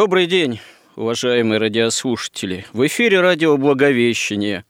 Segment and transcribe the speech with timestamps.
[0.00, 0.60] Добрый день,
[0.96, 2.64] уважаемые радиослушатели.
[2.72, 4.64] В эфире радио «Благовещение».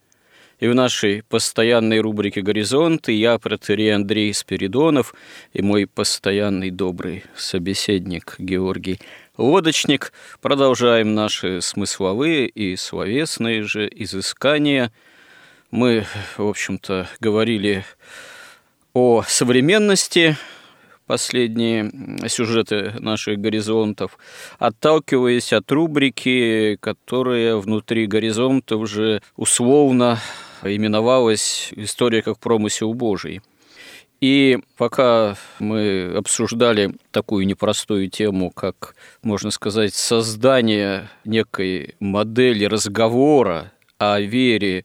[0.58, 5.14] И в нашей постоянной рубрике «Горизонты» я, протерей Андрей Спиридонов,
[5.52, 8.98] и мой постоянный добрый собеседник Георгий
[9.36, 14.90] Лодочник продолжаем наши смысловые и словесные же изыскания.
[15.70, 16.06] Мы,
[16.38, 17.84] в общем-то, говорили
[18.94, 20.36] о современности,
[21.10, 21.90] последние
[22.28, 24.16] сюжеты наших горизонтов,
[24.60, 30.20] отталкиваясь от рубрики, которая внутри горизонта уже условно
[30.62, 33.40] именовалась «История как промысел Божий».
[34.20, 38.94] И пока мы обсуждали такую непростую тему, как,
[39.24, 44.84] можно сказать, создание некой модели разговора о вере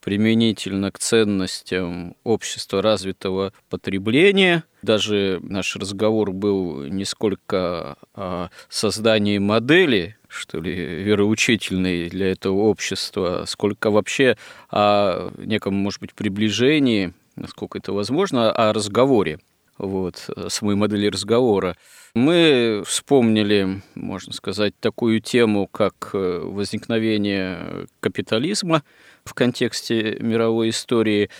[0.00, 4.64] применительно к ценностям общества развитого потребления.
[4.82, 13.44] Даже наш разговор был не сколько о создании модели, что ли, вероучительной для этого общества,
[13.46, 14.36] сколько вообще
[14.70, 19.38] о неком, может быть, приближении, насколько это возможно, о разговоре
[19.76, 21.76] вот, самой модели разговора.
[22.14, 28.82] Мы вспомнили, можно сказать, такую тему, как возникновение капитализма–
[29.24, 31.30] в контексте мировой истории.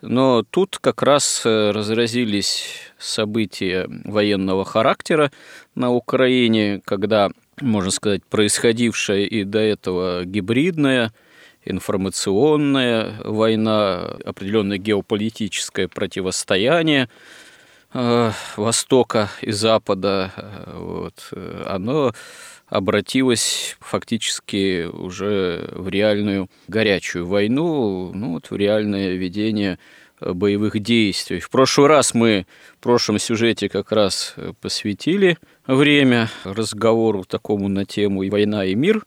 [0.00, 2.66] Но тут как раз э, разразились
[2.98, 5.32] события военного характера
[5.74, 11.12] на Украине, когда, можно сказать, происходившая и до этого гибридная
[11.64, 17.08] информационная война, определенное геополитическое противостояние
[17.92, 21.32] э, Востока и Запада, э, вот,
[21.66, 22.12] оно
[22.68, 29.78] обратилась фактически уже в реальную горячую войну, ну вот в реальное ведение
[30.20, 31.40] э, боевых действий.
[31.40, 32.46] В прошлый раз мы
[32.78, 39.04] в прошлом сюжете как раз э, посвятили время разговору такому на тему «Война и мир»,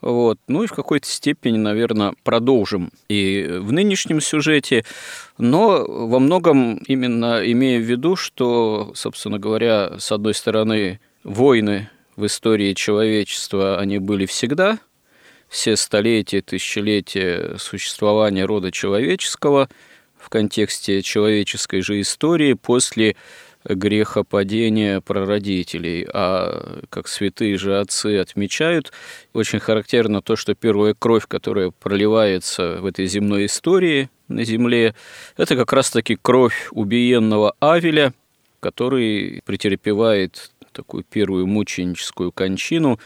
[0.00, 0.38] вот.
[0.46, 4.84] Ну и в какой-то степени, наверное, продолжим и в нынешнем сюжете,
[5.38, 12.26] но во многом именно имея в виду, что, собственно говоря, с одной стороны, войны в
[12.26, 14.80] истории человечества они были всегда,
[15.48, 19.68] все столетия, тысячелетия существования рода человеческого
[20.18, 23.14] в контексте человеческой же истории после
[23.64, 26.08] грехопадения прародителей.
[26.12, 28.90] А как святые же отцы отмечают,
[29.32, 34.96] очень характерно то, что первая кровь, которая проливается в этой земной истории на земле,
[35.36, 38.12] это как раз-таки кровь убиенного Авеля,
[38.58, 43.00] который претерпевает такую первую мученическую кончину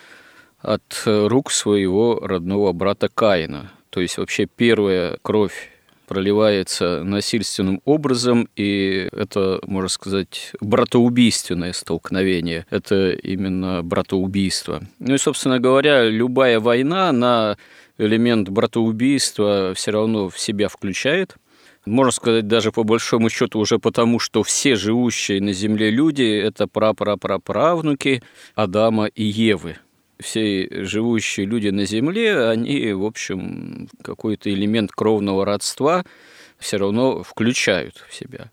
[0.61, 3.73] от рук своего родного брата Каина.
[3.89, 5.71] То есть вообще первая кровь
[6.07, 12.67] проливается насильственным образом, и это, можно сказать, братоубийственное столкновение.
[12.69, 14.83] Это именно братоубийство.
[14.99, 17.57] Ну и, собственно говоря, любая война на
[17.97, 21.37] элемент братоубийства все равно в себя включает–
[21.85, 26.67] можно сказать, даже по большому счету уже потому, что все живущие на Земле люди– это
[26.67, 28.23] прапраправнуки
[28.55, 29.77] Адама и Евы.
[30.19, 36.05] Все живущие люди на Земле, они, в общем, какой-то элемент кровного родства
[36.59, 38.51] все равно включают в себя.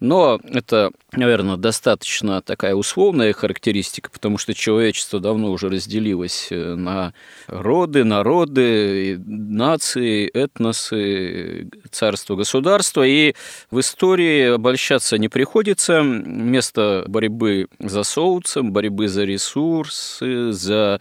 [0.00, 7.12] Но это, наверное, достаточно такая условная характеристика, потому что человечество давно уже разделилось э, на
[7.46, 13.06] роды, народы, нации, этносы, царство, государство.
[13.06, 13.34] И
[13.70, 16.00] в истории обольщаться не приходится.
[16.02, 21.00] Место борьбы за солнцем, борьбы за ресурсы, за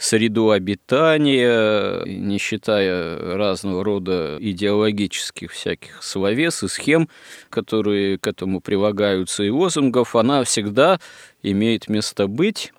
[0.00, 7.08] среду обитания, не считая разного рода идеологических всяких словес и схем,
[7.50, 10.98] которые к этому прилагаются, и лозунгов, она всегда
[11.42, 12.72] имеет место быть.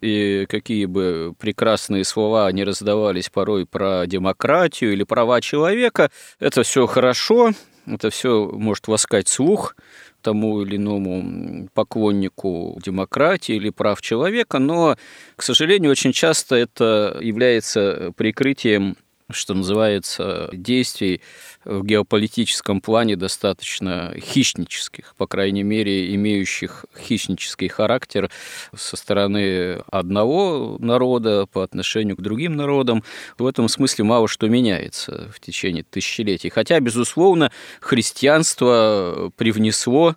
[0.00, 6.10] И какие бы прекрасные слова не раздавались порой про демократию или права человека,
[6.40, 7.52] это все хорошо,
[7.86, 9.76] это все может воскать слух
[10.24, 14.96] тому или иному поклоннику демократии или прав человека, но,
[15.36, 18.96] к сожалению, очень часто это является прикрытием
[19.30, 21.20] что называется, действий
[21.64, 28.30] в геополитическом плане достаточно хищнических, по крайней мере, имеющих хищнический характер
[28.76, 33.02] со стороны одного народа по отношению к другим народам.
[33.38, 36.50] В этом смысле мало что меняется в течение тысячелетий.
[36.50, 37.50] Хотя, безусловно,
[37.80, 40.16] христианство привнесло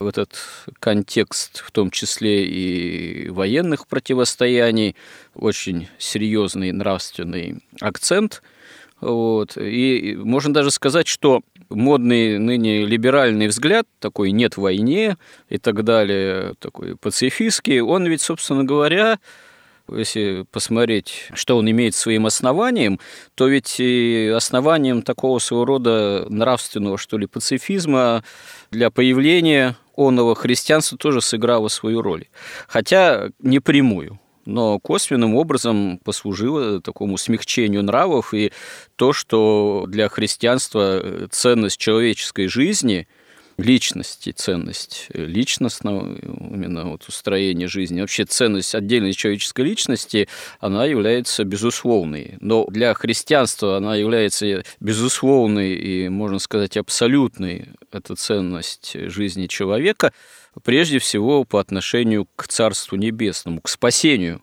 [0.00, 0.38] в этот
[0.78, 4.96] контекст, в том числе и военных противостояний,
[5.34, 8.42] очень серьезный нравственный акцент.
[9.00, 9.56] Вот.
[9.56, 15.16] И можно даже сказать, что модный ныне либеральный взгляд, такой «нет войне»
[15.48, 19.18] и так далее, такой пацифистский, он ведь, собственно говоря,
[19.90, 23.00] если посмотреть, что он имеет своим основанием,
[23.34, 28.22] то ведь и основанием такого своего рода нравственного, что ли, пацифизма
[28.70, 32.26] для появления оного христианства тоже сыграло свою роль.
[32.68, 34.18] Хотя не прямую
[34.48, 38.50] но косвенным образом послужило такому смягчению нравов и
[38.96, 43.06] то, что для христианства ценность человеческой жизни–
[43.58, 48.00] личности, ценность личностного именно вот устроения жизни.
[48.00, 50.28] Вообще ценность отдельной человеческой личности,
[50.60, 52.38] она является безусловной.
[52.40, 57.66] Но для христианства она является безусловной и, можно сказать, абсолютной.
[57.92, 60.12] Это ценность жизни человека,
[60.62, 64.40] прежде всего по отношению к Царству Небесному, к спасению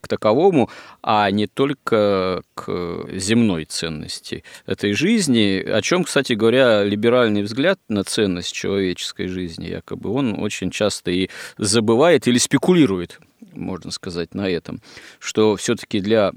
[0.00, 0.70] к таковому,
[1.02, 8.04] а не только к земной ценности этой жизни, о чем, кстати говоря, либеральный взгляд на
[8.04, 11.28] ценность человеческой жизни, якобы он очень часто и
[11.58, 13.20] забывает или спекулирует
[13.52, 14.80] можно сказать, на этом,
[15.18, 16.32] что все-таки для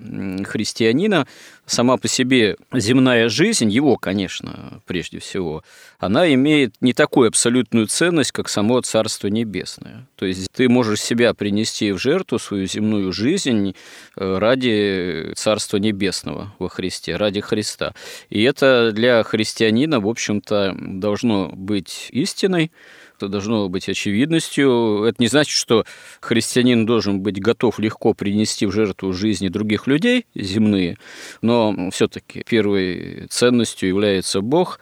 [0.45, 1.27] христианина
[1.65, 5.63] сама по себе земная жизнь, его, конечно, прежде всего,
[5.99, 10.07] она имеет не такую абсолютную ценность, как само Царство Небесное.
[10.15, 13.75] То есть ты можешь себя принести в жертву, свою земную жизнь
[14.15, 17.93] э, ради Царства Небесного во Христе, ради Христа.
[18.29, 22.71] И это для христианина, в общем-то, должно быть истиной,
[23.19, 25.03] это должно быть очевидностью.
[25.03, 25.85] Это не значит, что
[26.21, 30.97] христианин должен быть готов легко принести в жертву жизни других людей земные,
[31.41, 34.79] но все-таки первой ценностью является Бог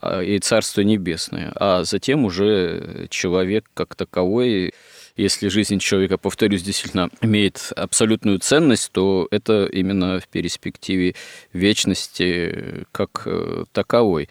[0.00, 4.72] а, и Царство Небесное, а затем уже человек как таковой
[5.16, 11.14] если жизнь человека, повторюсь, действительно имеет абсолютную ценность, то это именно в перспективе
[11.52, 14.30] вечности как э, таковой.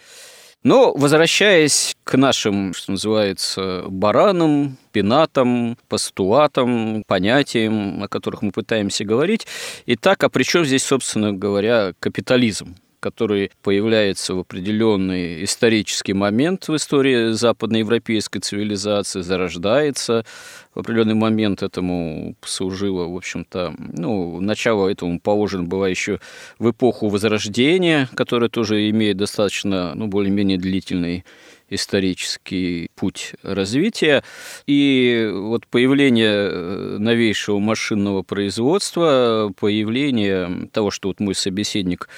[0.64, 9.48] Но возвращаясь к нашим, что называется, баранам, пенатам, постулатам, понятиям, о которых мы пытаемся говорить.
[9.86, 12.76] Итак, а при чем здесь, собственно говоря, капитализм?
[13.00, 20.26] Который появляется в определенный исторический момент в истории западноевропейской цивилизации, зарождается
[20.74, 26.20] в определенный момент этому служило, в общем-то, ну, начало этому положено было еще
[26.58, 31.26] в эпоху Возрождения, которая тоже имеет достаточно, ну, более-менее длительный
[31.70, 34.24] исторический путь развития.
[34.66, 42.10] И вот появление э, новейшего машинного производства, появление того, что вот мой собеседник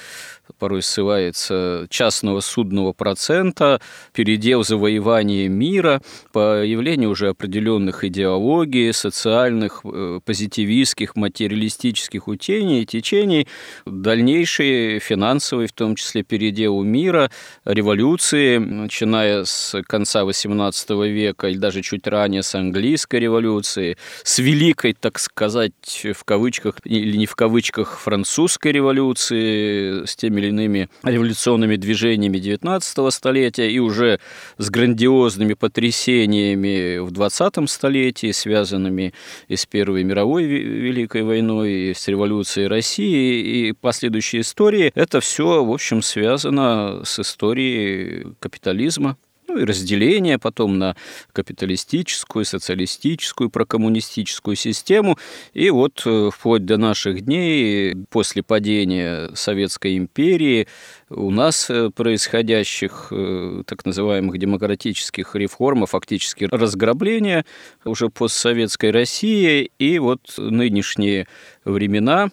[0.58, 3.82] порой ссылается, частного судного процента,
[4.14, 6.02] передел завоевания мира,
[6.32, 13.48] появление уже определенных идеологий, социальных, э, позитивистских, материалистических утений, течений,
[13.86, 17.32] дальнейший финансовый, в том числе передел мира,
[17.66, 24.94] революции, начиная с конца XVIII века или даже чуть ранее с английской революции, с великой,
[24.94, 31.76] так сказать, в кавычках или не в кавычках, французской революции, с теми или иными революционными
[31.76, 34.20] движениями XIX столетия и уже
[34.58, 39.14] с грандиозными потрясениями в XX столетии, связанными
[39.48, 45.64] и с Первой мировой Великой войной, и с революцией России, и последующей истории, это все,
[45.64, 49.18] в общем, связано с историей капитализма,
[49.52, 50.96] ну и разделение потом на
[51.34, 55.18] капиталистическую, социалистическую, прокоммунистическую систему.
[55.54, 60.68] И вот э, вплоть до наших дней, после падения Советской империи,
[61.10, 67.46] у нас э, происходящих э, так называемых демократических реформ, а фактически разграбления
[67.84, 71.28] уже постсоветской России и вот нынешние
[71.66, 72.30] времена,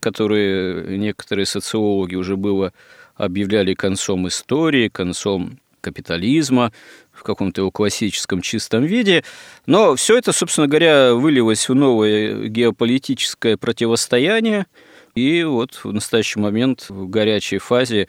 [0.00, 2.72] которые некоторые социологи уже было
[3.14, 6.72] объявляли концом истории, концом капитализма
[7.12, 9.22] в каком-то его классическом чистом виде.
[9.66, 14.66] Но все это, собственно говоря, вылилось в новое геополитическое противостояние,
[15.14, 18.06] И вот в настоящий момент в горячей фазе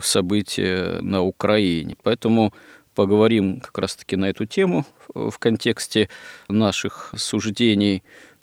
[0.00, 1.94] события на Украине.
[2.02, 2.52] Поэтому
[2.94, 6.08] поговорим как раз-таки на эту тему в контексте
[6.48, 8.02] наших суждений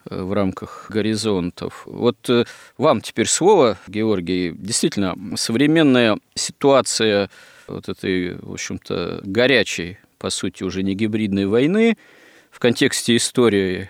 [0.10, 1.84] э, в рамках горизонтов.
[1.86, 2.46] Вот э,
[2.78, 4.54] вам теперь слово, Георгий.
[4.56, 7.30] Действительно, современная ситуация
[7.68, 11.98] вот этой, в общем-то, горячей, по сути, уже не гибридной войны
[12.52, 13.90] в контексте истории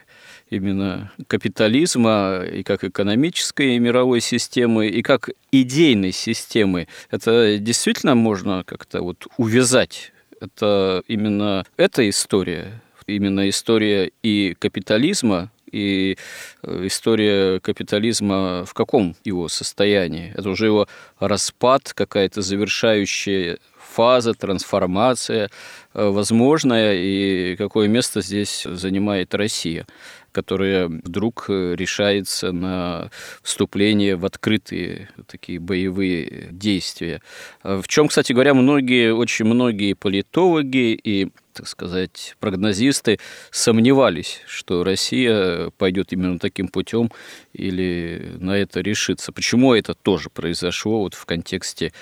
[0.50, 6.88] именно капитализма и как экономической и мировой системы, и как идейной системы.
[7.10, 10.12] Это действительно можно как-то вот увязать.
[10.40, 16.18] Это именно эта история, именно история и капитализма, и
[16.64, 20.34] э, история капитализма в каком его состоянии?
[20.36, 20.88] Это уже его
[21.20, 25.50] распад, какая-то завершающая фаза, трансформация
[25.96, 29.86] э, возможная, и какое место здесь занимает Россия
[30.32, 33.10] которая вдруг э, решается на
[33.42, 37.22] вступление в открытые такие боевые действия.
[37.64, 43.18] В чем, кстати говоря, многие, очень многие политологи и так сказать, прогнозисты
[43.50, 47.12] сомневались, что Россия пойдет именно таким путем
[47.54, 49.32] или на это решится.
[49.32, 51.94] Почему это тоже произошло вот в контексте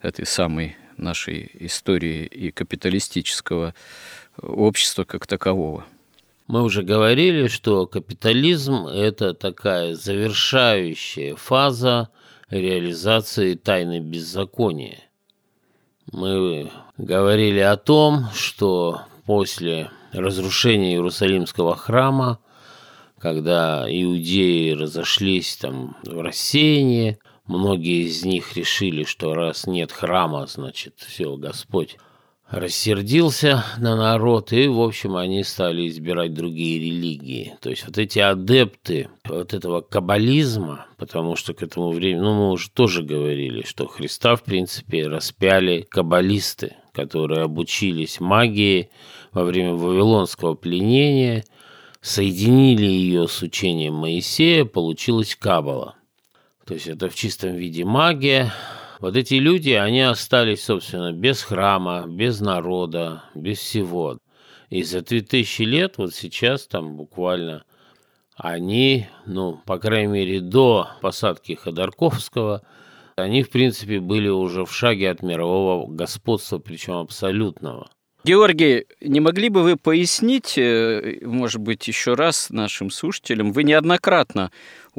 [0.00, 3.74] этой самой нашей истории и капиталистического
[4.40, 5.84] общества как такового?
[6.46, 12.08] Мы уже говорили, что капитализм– это такая завершающая фаза
[12.48, 14.98] реализации тайны беззакония.
[16.10, 22.40] Мы говорили о том, что после разрушения Иерусалимского храма,
[23.20, 27.18] когда иудеи разошлись там в рассеянии,
[27.50, 31.96] многие из них решили, что раз нет храма, значит, все, Господь
[32.50, 37.56] рассердился на народ, и, в общем, они стали избирать другие религии.
[37.60, 42.50] То есть вот эти адепты вот этого каббализма, потому что к этому времени, ну, мы
[42.50, 48.90] уже тоже говорили, что Христа, в принципе, распяли каббалисты, которые обучились магии
[49.32, 51.44] во время Вавилонского пленения,
[52.00, 55.94] соединили ее с учением Моисея, получилась каббала.
[56.70, 58.52] То есть это в чистом виде магия,
[59.00, 64.18] вот эти люди, они остались, собственно, без храма, без народа, без всего.
[64.68, 67.64] И за 2000 лет, вот сейчас там буквально,
[68.36, 72.62] они, ну, по крайней мере, до посадки Ходорковского,
[73.16, 77.90] они, в принципе, были уже в шаге от мирового господства, причем абсолютного.
[78.22, 84.50] Георгий, не могли бы вы пояснить, э, может быть, еще раз нашим слушателям, вы неоднократно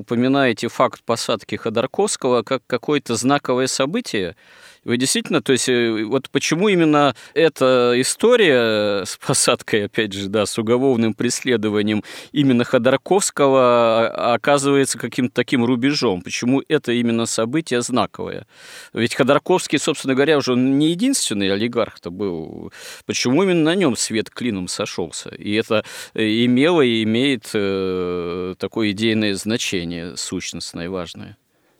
[0.02, 4.36] упоминаете факт посадки Ходорковского как какое-то знаковое событие.
[4.84, 10.48] Вы действительно, то есть, э, вот почему именно эта история с посадкой, опять же, да,
[10.48, 16.24] с уголовным преследованием именно Ходорковского а, оказывается каким-то таким рубежом?
[16.24, 18.48] Почему это именно событие знаковое?
[18.92, 22.74] Ведь Ходорковский, собственно говоря, уже не единственный олигарх-то был.
[23.06, 25.30] Почему именно на нем свет клином сошелся?
[25.30, 31.38] И это имело и имеет э, такое идейное значение, сущностное и важное.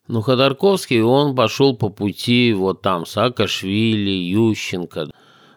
[0.08, 5.10] Ну, Ходорковский, он пошел по пути вот там Саакашвили, Ющенко.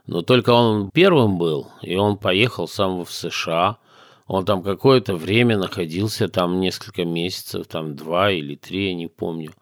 [0.07, 3.79] Но только он первым был, и он поехал сам в США.
[4.27, 9.53] Он там какое-то время находился, там несколько месяцев, там два или три, я не помню.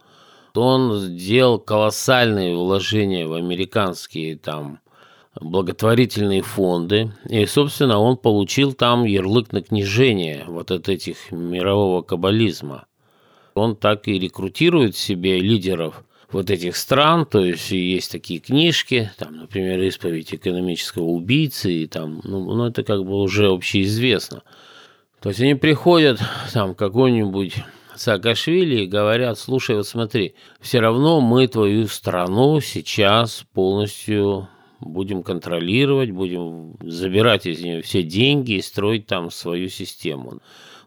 [0.54, 4.80] Он сделал колоссальные вложения в американские там
[5.40, 7.12] благотворительные фонды.
[7.28, 12.86] И, собственно, он получил там ярлык на книжение вот от этих мирового каббализма
[13.54, 19.36] он так и рекрутирует себе лидеров вот этих стран, то есть есть такие книжки, там,
[19.36, 24.42] например, «Исповедь экономического убийцы», и там, ну, ну, это как бы уже общеизвестно.
[25.20, 26.20] То есть они приходят,
[26.52, 27.56] там, какой-нибудь
[27.94, 34.48] Саакашвили и говорят, слушай, вот смотри, все равно мы твою страну сейчас полностью
[34.82, 40.40] будем контролировать, будем забирать из нее все деньги и строить там свою систему.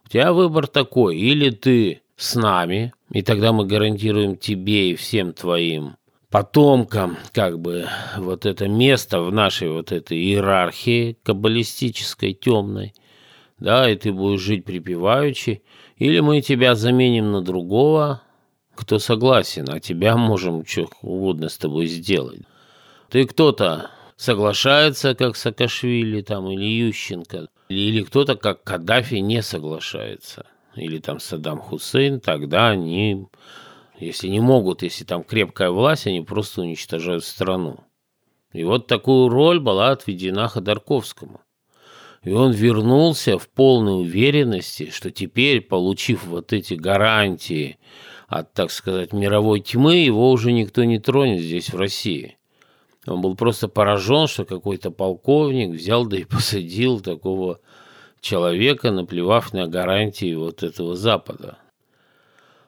[0.06, 5.34] У тебя выбор такой, или ты с нами, и тогда мы гарантируем тебе и всем
[5.34, 5.96] твоим
[6.30, 7.88] потомкам как бы
[8.18, 12.94] вот это место в нашей вот этой иерархии каббалистической темной,
[13.58, 15.64] да, и ты будешь жить припеваючи,
[15.98, 18.22] или мы тебя заменим на другого,
[18.76, 22.42] кто согласен, а тебя можем что угодно с тобой сделать.
[23.16, 30.46] Ты кто-то соглашается, как Саакашвили там, или Ющенко, или кто-то, как Каддафи, не соглашается–
[30.76, 33.28] или там Саддам Хусейн, тогда они,
[33.98, 37.80] если не могут, если там крепкая власть, они просто уничтожают страну.
[38.52, 41.40] И вот такую роль была отведена Ходорковскому.
[42.22, 47.78] И он вернулся в полной уверенности, что теперь, получив вот эти гарантии
[48.28, 52.38] от, так сказать, мировой тьмы, его уже никто не тронет здесь, в России.
[53.06, 57.60] Он был просто поражен, что какой-то полковник взял да и посадил такого
[58.20, 61.60] человека, наплевав на гарантии вот этого Запада.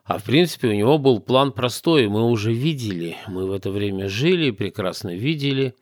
[0.06, 4.08] А в принципе у него был план простой, мы уже видели, мы в это время
[4.08, 5.76] жили, прекрасно видели,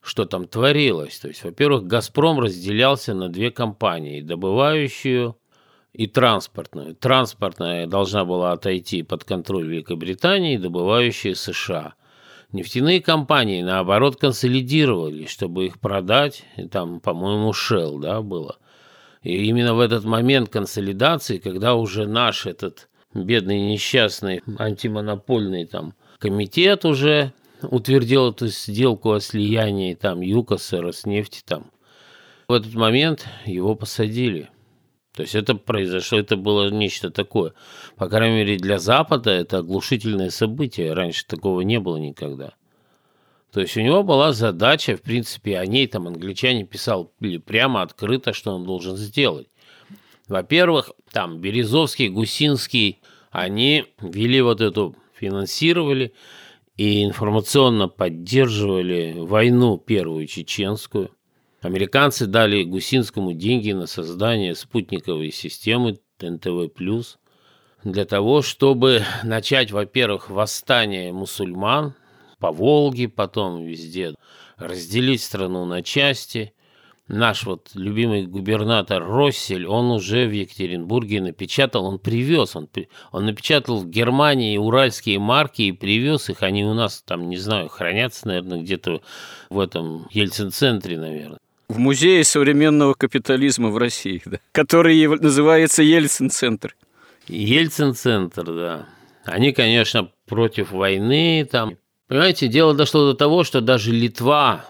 [0.00, 1.18] что там творилось.
[1.18, 5.36] То есть, во-первых, «Газпром» разделялся на две компании, добывающую
[5.92, 6.96] и транспортную.
[6.96, 11.94] Транспортная должна была отойти под контроль Великобритании, добывающая США.
[12.52, 16.44] Нефтяные компании, наоборот, консолидировались, чтобы их продать.
[16.56, 18.56] И там, по-моему, Shell, да, было.
[19.22, 26.84] И именно в этот момент консолидации, когда уже наш этот бедный несчастный антимонопольный там комитет
[26.84, 31.70] уже утвердил эту сделку о слиянии там ЮКОСа, Роснефти там,
[32.46, 34.48] в этот момент его посадили–
[35.18, 37.52] то есть это произошло, это было нечто такое.
[37.96, 40.92] По крайней мере, для Запада это оглушительное событие.
[40.92, 42.52] Раньше такого не было никогда.
[43.50, 48.32] То есть у него была задача, в принципе, о ней там англичане писали прямо открыто,
[48.32, 49.48] что он должен сделать.
[50.28, 53.00] Во-первых, там Березовский, Гусинский,
[53.32, 56.14] они вели вот эту, финансировали
[56.76, 61.10] и информационно поддерживали войну первую чеченскую.
[61.60, 66.70] Американцы дали Гусинскому деньги на создание спутниковой системы НТВ+,
[67.82, 71.94] для того, чтобы начать, во-первых, восстание мусульман
[72.38, 74.14] по Волге, потом везде,
[74.56, 76.52] разделить страну на части.
[77.08, 82.68] Наш вот любимый губернатор Россель, он уже в Екатеринбурге напечатал, он привез, он,
[83.10, 87.68] он напечатал в Германии уральские марки и привез их, они у нас там, не знаю,
[87.68, 89.02] хранятся, наверное, где-то
[89.50, 96.74] в этом Ельцин-центре, наверное в Музее современного капитализма в России, да, который называется Ельцин-центр.
[97.28, 98.86] Ельцин-центр, да.
[99.24, 101.76] Они, конечно, против войны там.
[102.08, 104.64] Понимаете, дело дошло до того, что даже Литва,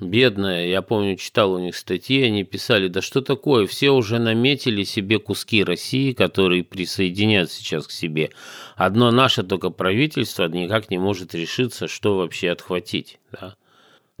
[0.00, 4.82] бедная, я помню, читал у них статьи, они писали, да что такое, все уже наметили
[4.82, 8.30] себе куски России, которые присоединят сейчас к себе.
[8.74, 13.20] Одно наше только правительство никак не может решиться, что вообще отхватить.
[13.30, 13.54] Да?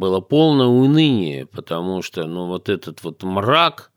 [0.00, 3.92] Было полное уныние, потому что, ну, вот этот вот мрак,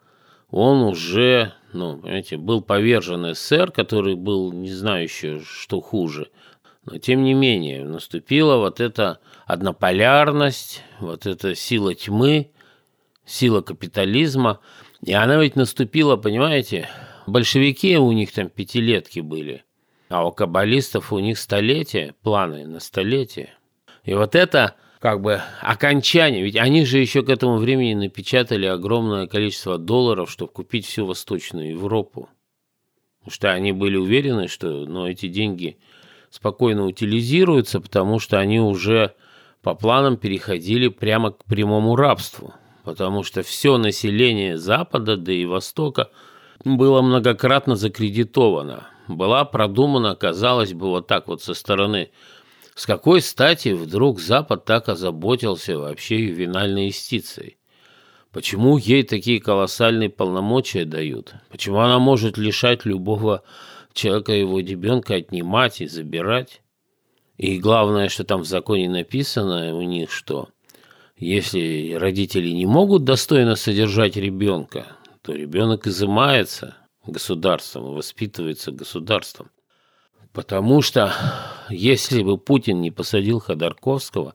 [0.52, 6.30] он уже, ну, понимаете, был повержен СССР, который был не знаю еще, что хуже.
[6.86, 12.52] Но, тем не менее, наступила вот эта однополярность, вот эта сила тьмы,
[13.26, 14.60] сила капитализма.
[15.06, 16.90] И она ведь наступила, понимаете,
[17.28, 19.64] большевики у них там пятилетки были,
[20.10, 23.54] а у каббалистов у них столетия, планы на столетие.
[24.04, 26.44] И вот это как бы окончание.
[26.44, 31.72] Ведь они же еще к этому времени напечатали огромное количество долларов, чтобы купить всю Восточную
[31.72, 32.30] Европу.
[33.20, 35.78] Потому что они были уверены, что ну, эти деньги
[36.30, 39.14] спокойно утилизируются, потому что они уже
[39.62, 42.54] по планам переходили прямо к прямому рабству.
[42.86, 46.12] Потому что все население Запада, да и Востока
[46.64, 48.88] было многократно закредитовано.
[49.10, 52.12] Была продумана, казалось бы, вот так вот со стороны
[52.76, 57.58] с какой стати вдруг Запад так озаботился вообще ювенальной юстицией?
[58.32, 61.36] Почему ей такие колоссальные полномочия дают?
[61.50, 63.44] Почему она может лишать любого
[63.94, 66.62] человека его ребенка, отнимать и забирать?
[67.38, 70.50] И главное, что там в законе написано у них, что
[71.16, 79.50] если родители не могут достойно содержать ребенка, то ребенок изымается государством воспитывается государством.
[80.34, 81.14] Потому что
[81.70, 84.34] если бы Путин не посадил Ходорковского,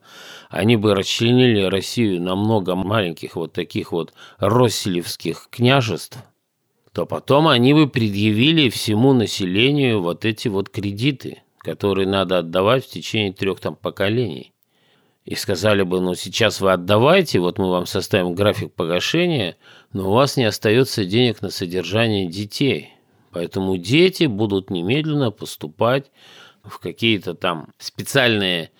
[0.49, 6.17] они бы расчленили Россию на много маленьких вот таких вот росселевских княжеств,
[6.93, 12.89] то потом они бы предъявили всему населению вот эти вот кредиты, которые надо отдавать в
[12.89, 14.53] течение трех там поколений.
[15.25, 19.57] И сказали бы, ну сейчас вы отдавайте, вот мы вам составим график погашения,
[19.91, 22.93] но у вас не остается денег на содержание детей–
[23.31, 26.11] Поэтому дети будут немедленно поступать
[26.63, 28.71] в какие-то там специальные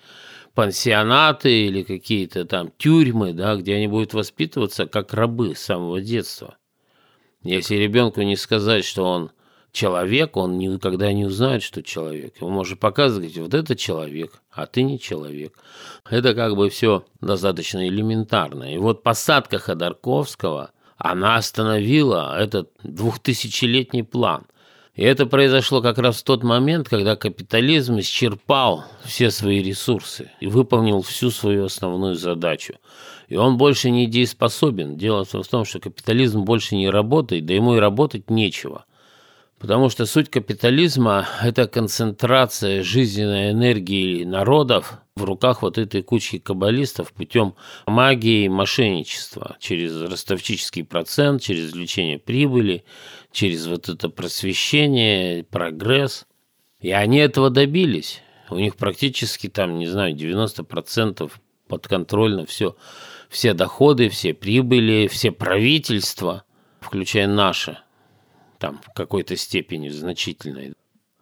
[0.54, 6.56] пансионаты или какие-то там тюрьмы, да, где они будут воспитываться как рабы с самого детства.
[7.42, 9.30] Если ребенку не сказать, что он
[9.72, 12.40] человек, он никогда не узнает, что человек.
[12.40, 15.56] Ему можно показывать, вот это человек, а ты не человек.
[16.08, 18.74] Это как бы все достаточно элементарно.
[18.74, 24.44] И вот посадка Ходорковского– она остановила этот двухтысячелетний план.
[24.94, 30.46] И это произошло как раз в тот момент, когда капитализм исчерпал все свои ресурсы и
[30.46, 32.74] выполнил всю свою основную задачу.
[33.28, 34.98] И он больше не дееспособен.
[34.98, 38.84] Дело в том, что капитализм больше не работает, да ему и работать нечего.
[39.60, 47.12] Потому что суть капитализма– это концентрация жизненной энергии народов в руках вот этой кучки каббалистов
[47.12, 47.54] путем
[47.86, 52.84] магии и мошенничества, через ростовчический процент, через извлечение прибыли,
[53.32, 56.26] через вот это просвещение, прогресс.
[56.80, 58.22] И они этого добились.
[58.48, 61.30] У них практически там, не знаю, 90%
[61.68, 62.76] подконтрольно все,
[63.28, 66.44] все доходы, все прибыли, все правительства,
[66.80, 67.76] включая наше–
[68.60, 70.74] там в какой-то степени значительной.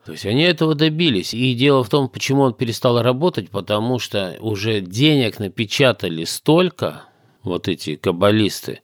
[0.05, 1.33] То есть они этого добились.
[1.33, 7.05] И дело в том, почему он перестал работать, потому что уже денег напечатали столько,
[7.43, 8.81] вот эти каббалисты,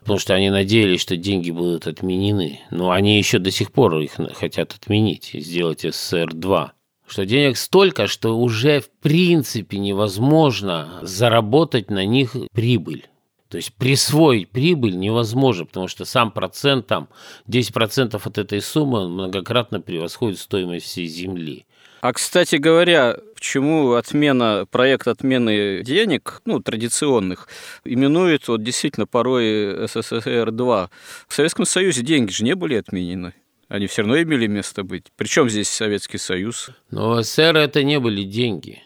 [0.00, 2.60] потому что они надеялись, что деньги будут отменены.
[2.70, 6.70] Но они еще до сих пор их хотят отменить и сделать СССР-2.
[7.06, 13.06] Что денег столько, что уже в принципе невозможно заработать на них прибыль.
[13.52, 17.10] То есть присвоить прибыль невозможно, потому что сам процент там,
[17.48, 21.66] 10% от этой суммы многократно превосходит стоимость всей земли.
[22.00, 27.46] А, кстати говоря, почему отмена, проект отмены денег, ну, традиционных,
[27.84, 30.88] именует вот действительно порой СССР-2.
[31.28, 33.34] В Советском Союзе деньги же не были отменены.
[33.68, 35.08] Они все равно имели место быть.
[35.14, 36.70] Причем здесь Советский Союз?
[36.90, 38.82] Но СССР это не были деньги.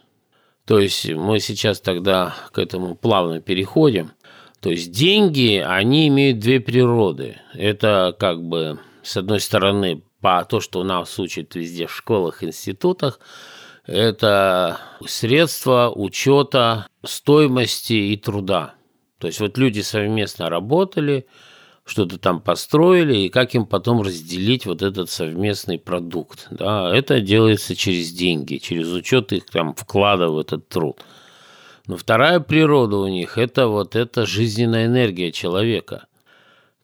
[0.67, 4.11] То есть мы сейчас тогда к этому плавно переходим.
[4.67, 7.37] То есть деньги, они имеют две природы.
[7.55, 12.43] Это как бы, с одной стороны, по то, что у нас учат везде в школах,
[12.43, 13.21] институтах,
[13.87, 18.75] это средства учета стоимости и труда.
[19.21, 21.29] То есть вот люди совместно работали,
[21.85, 26.49] что-то там построили, и как им потом разделить вот этот совместный продукт.
[26.51, 26.93] Да?
[26.93, 31.05] Это делается через деньги, через учет их там вклада в этот труд–
[31.87, 36.07] но вторая природа у них– это вот эта жизненная энергия человека.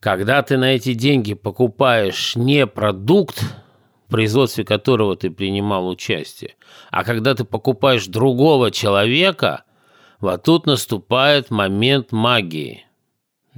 [0.01, 3.43] Когда ты на эти деньги покупаешь не продукт,
[4.07, 6.55] в производстве которого ты принимал участие,
[6.91, 9.65] а когда ты покупаешь другого человека,
[10.21, 12.85] вот тут наступает момент магии.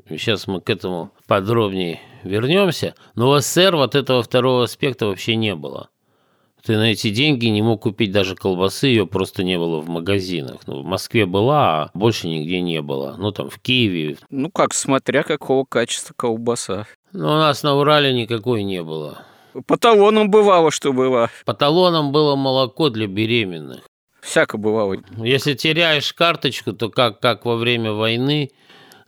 [0.08, 2.94] Сейчас мы к этому подробнее вернемся.
[3.14, 5.90] Но в СССР вот этого второго аспекта вообще не было.
[6.64, 10.62] Ты на эти деньги не мог купить даже колбасы, ее просто не было в магазинах.
[10.66, 13.16] Ну, в Москве была, а больше нигде не было.
[13.18, 14.16] Ну, там, в Киеве.
[14.30, 16.86] Ну, как, смотря какого качества колбаса.
[17.12, 19.26] Ну, у нас на Урале никакой не было.
[19.66, 21.30] По талонам бывало, что было.
[21.44, 23.82] По талонам было молоко для беременных.
[24.22, 24.96] Всяко бывало.
[25.18, 28.50] Если теряешь карточку, то как, как во время войны,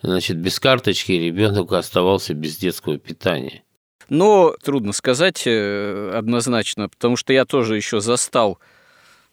[0.02, 3.62] значит, без карточки ребенок оставался без детского питания.
[4.08, 8.58] Но трудно сказать э, однозначно, потому что я тоже еще застал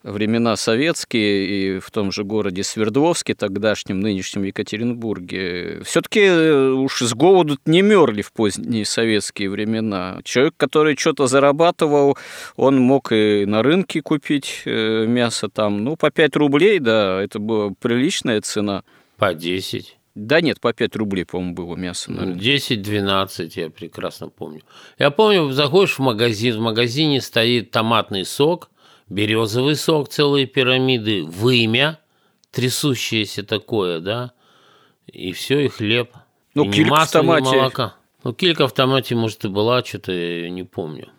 [0.03, 7.13] времена советские и в том же городе Свердловске, тогдашнем, нынешнем Екатеринбурге, все-таки э, уж с
[7.13, 10.19] голоду не мерли в поздние советские времена.
[10.23, 12.17] Человек, который что-то зарабатывал,
[12.55, 17.39] он мог и на рынке купить э, мясо там, ну, по 5 рублей, да, это
[17.39, 18.83] была приличная цена.
[19.17, 19.97] По 10.
[20.15, 22.11] Да нет, по 5 рублей, по-моему, было мясо.
[22.11, 24.61] 10-12, я прекрасно помню.
[24.99, 28.69] Я помню, заходишь в магазин, в магазине стоит томатный сок,
[29.09, 31.99] березовый сок, целые пирамиды, вымя,
[32.51, 34.33] трясущееся такое, да,
[35.07, 36.11] и все, и хлеб.
[36.53, 37.57] Ну, и килька масла, в томате.
[37.57, 37.95] молока.
[38.23, 41.09] Ну, килька в томате, может, и была, что-то я не помню.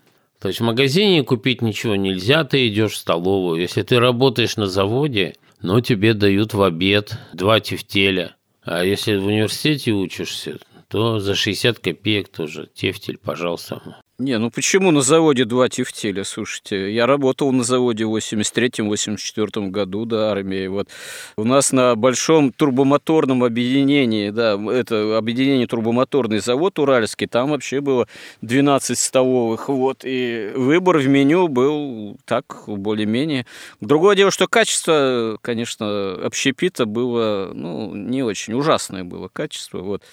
[0.40, 3.60] То есть в магазине купить ничего нельзя, ты идешь в столовую.
[3.60, 9.26] Если ты работаешь на заводе, ну, тебе дают в обед два тефтеля– а если в
[9.26, 14.02] университете учишься, то за 60 копеек тоже тефтель, пожалуйста.
[14.20, 16.94] Не, ну почему на заводе два тефтеля, слушайте?
[16.94, 20.68] Я работал на заводе в 83-84 году до армии.
[20.68, 20.88] Вот
[21.36, 28.06] у нас на большом турбомоторном объединении, да, это объединение турбомоторный завод Уральский, там вообще было
[28.40, 33.46] 12 столовых, вот, и выбор в меню был так, более-менее.
[33.80, 40.04] Другое дело, что качество, конечно, общепита было, ну, не очень, ужасное было качество, вот.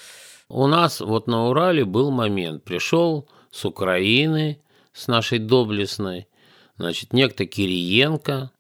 [0.49, 4.59] У нас вот на Урале был момент, пришел с Украины,
[4.93, 6.27] с нашей доблестной,
[6.77, 8.51] значит, некто Кириенко.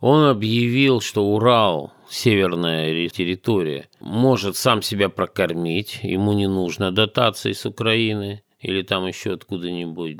[0.00, 7.64] Он объявил, что Урал, северная территория, может сам себя прокормить, ему не нужно дотации с
[7.64, 10.18] Украины или там еще откуда-нибудь.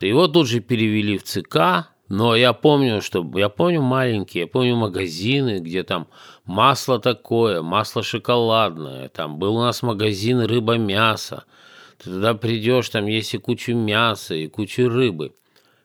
[0.00, 4.76] Его тут же перевели в ЦК, но я помню, что я помню маленькие, я помню
[4.76, 6.06] магазины, где там
[6.44, 11.44] масло такое, масло шоколадное, там был у нас магазин рыба-мясо,
[11.98, 15.34] ты туда придешь, там есть и кучу мяса, и кучу рыбы.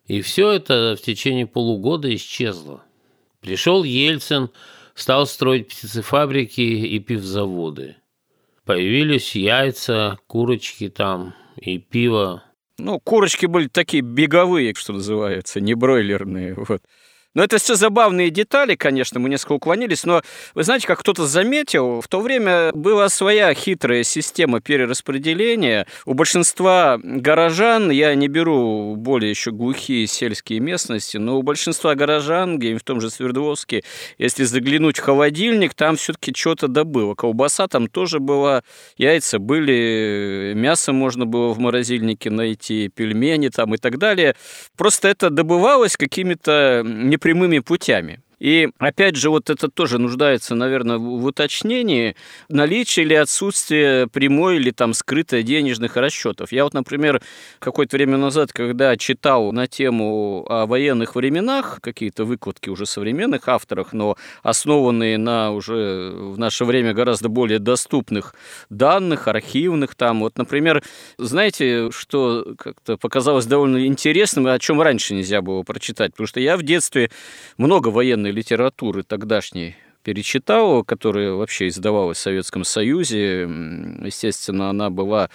[0.06, 2.84] И все это в течение полугода исчезло.
[3.40, 4.50] Пришел Ельцин,
[4.94, 7.96] стал строить птицефабрики и пивзаводы.
[8.66, 12.44] Появились яйца, курочки там и пиво.
[12.78, 16.56] Ну, курочки были такие беговые, что называется, не бройлерные.
[16.56, 16.82] Вот.
[17.34, 20.22] Но это все забавные детали, конечно, мы несколько уклонились, но
[20.54, 25.88] вы знаете, как кто-то заметил, в то время была своя хитрая система перераспределения.
[26.06, 32.60] У большинства горожан, я не беру более еще глухие сельские местности, но у большинства горожан,
[32.60, 33.84] где в том же Свердловске,
[34.18, 37.16] если заглянуть в холодильник, там все-таки что-то добыло.
[37.16, 38.64] Колбаса там тоже была,
[38.98, 44.36] яйца были, мясо можно было в морозильнике найти, пельмени там и так далее.
[44.76, 48.20] Просто это добывалось какими-то не прямыми путями.
[48.42, 52.16] И опять же, вот это тоже нуждается, наверное, в уточнении
[52.50, 56.52] наличие или отсутствие прямой или там скрытой денежных расчетов.
[56.52, 57.22] Я вот, например,
[57.60, 63.94] какое-то время назад, когда читал на тему о военных временах, какие-то выкладки уже современных авторах,
[63.94, 68.34] но основанные на уже в наше время гораздо более доступных
[68.72, 70.22] данных, архивных там.
[70.22, 70.82] Вот, например,
[71.20, 76.58] знаете, что как-то показалось довольно интересным, о чем раньше нельзя было прочитать, потому что я
[76.58, 77.12] в детстве
[77.60, 83.42] много военной современной литературы тогдашней перечитал, которая вообще издавалась в Советском Союзе.
[84.04, 85.30] Естественно, она была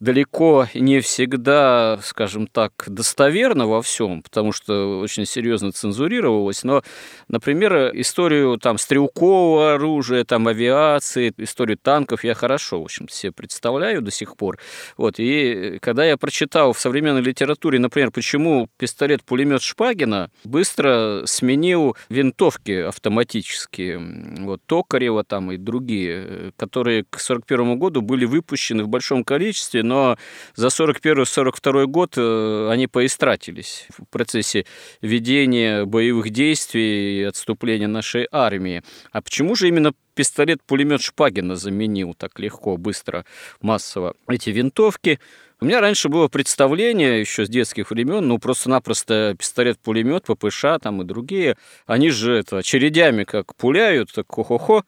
[0.00, 6.82] далеко не всегда, скажем так, достоверно во всем, потому что очень серьезно цензурировалось, но,
[7.28, 14.02] например, историю там стрелкового оружия, там авиации, историю танков я хорошо, в общем, себе представляю
[14.02, 14.58] до сих пор.
[14.96, 22.72] Вот, и когда я прочитал в современной литературе, например, почему пистолет-пулемет Шпагина быстро сменил винтовки
[22.72, 24.00] автоматические,
[24.40, 30.18] вот, Токарева там и другие, которые к 1941 году были выпущены в большом количестве, но
[30.54, 34.66] за 41-42 год э, они поистратились в процессе
[35.00, 38.82] ведения боевых действий и отступления нашей армии.
[39.12, 43.24] А почему же именно пистолет-пулемет Шпагина заменил так легко, быстро,
[43.60, 45.18] массово эти винтовки?
[45.58, 51.04] У меня раньше было представление еще с детских времен, ну просто-напросто пистолет-пулемет, ППШ там и
[51.06, 54.84] другие, они же это очередями как пуляют, так хо-хо-хо,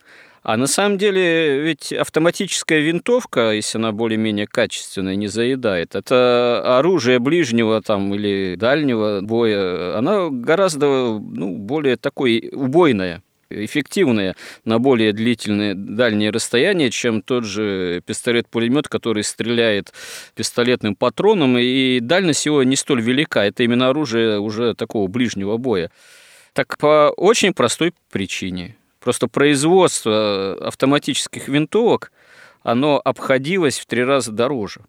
[0.49, 7.19] а на самом деле ведь автоматическая винтовка, если она более-менее качественная, не заедает, это оружие
[7.19, 10.87] ближнего там или дальнего боя, она гораздо
[11.19, 19.25] ну, более такой убойная эффективная на более длительные дальние расстояния, чем тот же пистолет-пулемет, который
[19.25, 19.93] стреляет
[20.35, 23.45] пистолетным патроном, и дальность его не столь велика.
[23.45, 25.91] Это именно оружие уже такого ближнего боя.
[26.55, 28.78] Так по очень простой причине.
[29.01, 32.13] Просто производство автоматических винтовок,
[32.63, 34.83] оно обходилось в три раза дороже.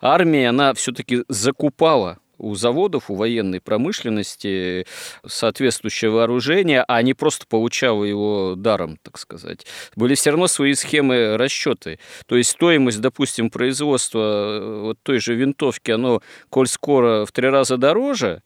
[0.00, 4.86] Армия, она все-таки закупала у заводов, у военной промышленности
[5.26, 9.66] соответствующее вооружение, а не просто получала его даром, так сказать.
[9.96, 11.98] Были все равно свои схемы расчеты.
[12.26, 17.48] То есть стоимость, допустим, производства э, вот той же винтовки, оно, коль скоро в три
[17.48, 18.42] раза дороже,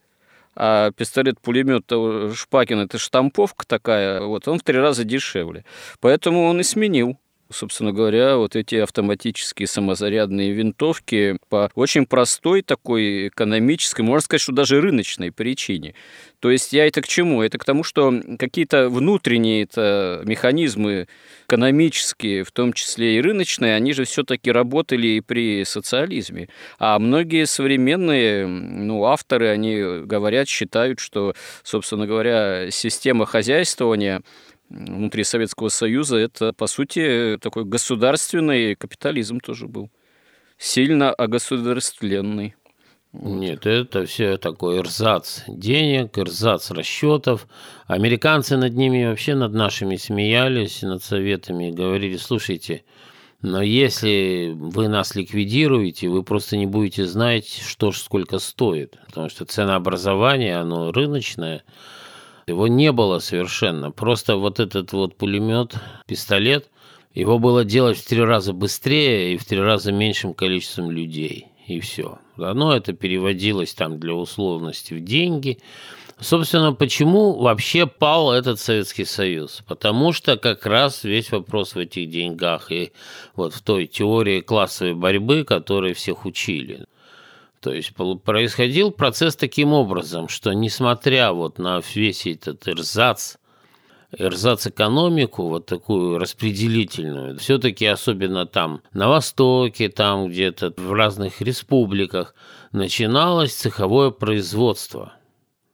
[0.55, 1.91] а пистолет-пулемет
[2.35, 5.65] Шпакин это штамповка такая, вот он в три раза дешевле.
[5.99, 7.17] Поэтому он и сменил
[7.53, 14.51] собственно говоря, вот эти автоматические самозарядные винтовки по очень простой такой экономической, можно сказать, что
[14.51, 15.95] даже рыночной причине.
[16.39, 17.41] То есть я это к чему?
[17.41, 21.07] Это к тому, что какие-то внутренние это механизмы
[21.47, 26.49] экономические, в том числе и рыночные, они же все-таки работали и при социализме.
[26.79, 34.21] А многие современные ну, авторы, они говорят, считают, что, собственно говоря, система хозяйствования
[34.73, 39.89] внутри Советского Союза, это, по сути, такой государственный капитализм тоже был.
[40.57, 42.55] Сильно огосударствленный.
[43.13, 47.47] Нет, это все такой эрзац денег, эрзац расчетов.
[47.85, 52.83] Американцы над ними вообще над нашими смеялись, над советами, говорили, слушайте,
[53.43, 59.29] но если вы нас ликвидируете, вы просто не будете знать, что ж сколько стоит, потому
[59.29, 61.63] что ценообразование, оно рыночное,
[62.47, 63.91] его не было совершенно.
[63.91, 65.75] Просто вот этот вот пулемет,
[66.07, 66.69] пистолет,
[67.13, 71.47] его было делать в три раза быстрее и в три раза меньшим количеством людей.
[71.67, 72.19] И все.
[72.37, 75.59] Одно это переводилось там для условности в деньги.
[76.19, 79.61] Собственно, почему вообще пал этот Советский Союз?
[79.67, 82.91] Потому что как раз весь вопрос в этих деньгах и
[83.35, 86.85] вот в той теории классовой борьбы, которой всех учили.
[87.63, 93.37] То есть происходил процесс таким образом, что несмотря вот на весь этот эрзац,
[94.11, 102.35] эрзац-экономику, вот такую распределительную, все-таки особенно там на Востоке, там где-то в разных республиках,
[102.73, 105.13] начиналось цеховое производство,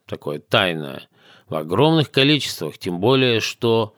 [0.06, 1.10] такое тайное,
[1.48, 3.96] в огромных количествах, тем более, что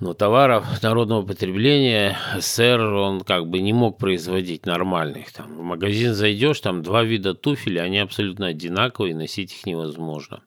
[0.00, 5.32] Но товаров народного потребления СССР он как бы не мог производить нормальных.
[5.32, 10.42] Там, в магазин зайдешь, там два вида туфель, они абсолютно одинаковые, носить их невозможно.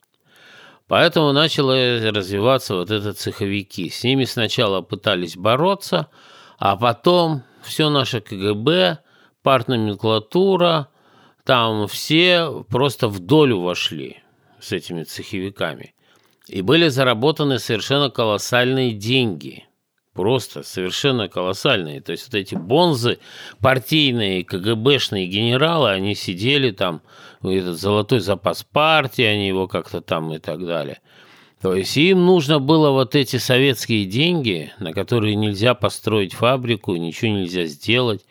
[0.88, 1.76] Поэтому начало
[2.12, 3.90] развиваться вот это цеховики.
[3.90, 6.08] С ними сначала пытались бороться,
[6.58, 9.00] а потом все наше КГБ,
[9.44, 10.88] партноменклатура,
[11.44, 14.18] там все просто в долю вошли
[14.62, 15.94] с этими цеховиками.
[16.52, 19.64] И были заработаны совершенно колоссальные деньги.
[20.14, 22.02] Просто совершенно колоссальные.
[22.02, 23.20] То есть вот эти бонзы,
[23.62, 27.02] партийные, КГБшные генералы, они сидели там,
[27.42, 31.00] этот золотой запас партии, они его как-то там и так далее.
[31.62, 37.32] То есть им нужно было вот эти советские деньги, на которые нельзя построить фабрику, ничего
[37.32, 38.26] нельзя сделать,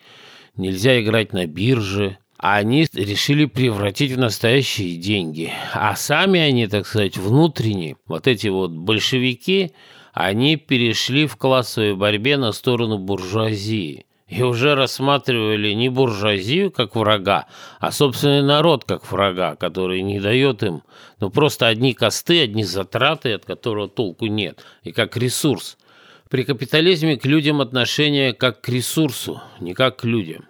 [0.55, 5.53] нельзя играть на бирже, они решили превратить в настоящие деньги.
[5.73, 9.73] А сами они, так сказать, внутренние, вот эти вот большевики,
[10.11, 17.45] они перешли в классовой борьбе на сторону буржуазии и уже рассматривали не буржуазию как врага,
[17.79, 20.81] а собственный народ как врага, который не дает им,
[21.19, 25.77] ну просто одни косты, одни затраты, от которого толку нет, и как ресурс.
[26.29, 30.45] При капитализме к людям отношение как к ресурсу, не как к людям.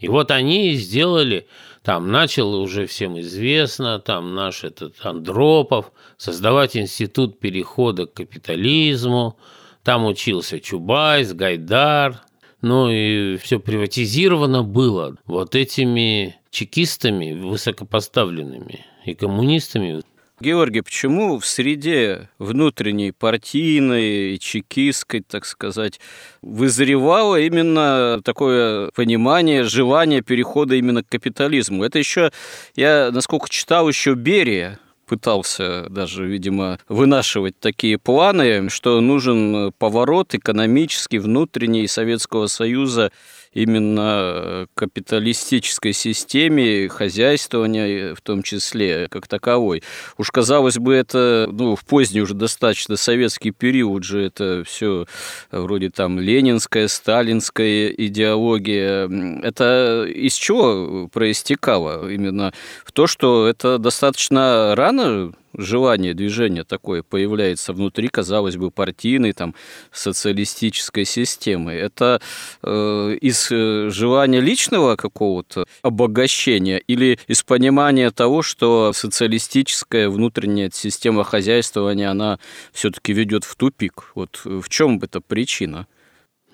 [0.00, 1.46] И вот они сделали,
[1.82, 9.38] там начал уже всем известно, там наш этот Андропов, создавать институт перехода к капитализму,
[9.84, 12.22] там учился Чубайс, Гайдар,
[12.62, 20.02] ну и все приватизировано было вот этими чекистами высокопоставленными и коммунистами.
[20.40, 26.00] Георгий, почему в среде внутренней партийной чекистской, так сказать,
[26.40, 31.84] вызревало именно такое понимание, желание перехода именно к капитализму?
[31.84, 32.32] Это еще,
[32.74, 41.18] я, насколько читал, еще Берия пытался даже, видимо, вынашивать такие планы, что нужен поворот экономический,
[41.18, 43.10] внутренний Советского Союза
[43.52, 49.82] именно капиталистической системе хозяйствования в том числе как таковой.
[50.18, 55.06] Уж казалось бы, это ну, в поздний уже достаточно советский период же это все
[55.50, 59.08] вроде там ленинская, сталинская идеология.
[59.42, 62.08] Это из чего проистекало?
[62.08, 62.52] Именно
[62.84, 69.54] в то, что это достаточно рано желание, движение такое появляется внутри, казалось бы, партийной, там,
[69.92, 71.72] социалистической системы.
[71.72, 72.20] Это
[72.62, 81.24] э, из э, желания личного какого-то обогащения или из понимания того, что социалистическая внутренняя система
[81.24, 82.38] хозяйствования, она
[82.72, 84.12] все-таки ведет в тупик.
[84.14, 85.86] Вот в чем эта причина?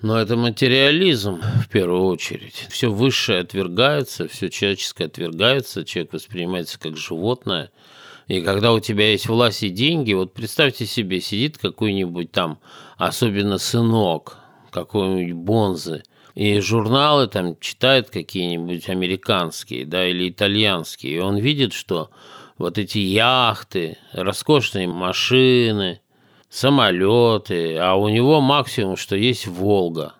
[0.01, 2.67] Но это материализм в первую очередь.
[2.69, 7.71] Все высшее отвергается, все человеческое отвергается, человек воспринимается как животное–
[8.27, 12.59] и когда у тебя есть власть и деньги, вот представьте себе, сидит какой-нибудь там,
[12.97, 14.37] особенно сынок,
[14.71, 16.03] какой-нибудь Бонзы,
[16.35, 22.09] и журналы там читает какие-нибудь американские, да, или итальянские, и он видит, что
[22.57, 26.01] вот эти яхты, роскошные машины,
[26.49, 30.15] самолеты, а у него максимум, что есть Волга,